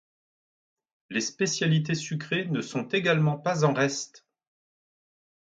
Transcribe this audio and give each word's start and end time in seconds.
Les 1.11 1.21
spécialités 1.21 1.93
sucrées 1.93 2.45
ne 2.45 2.61
sont 2.61 2.87
également 2.87 3.37
pas 3.37 3.63
en 3.65 3.71
reste. 3.71 4.25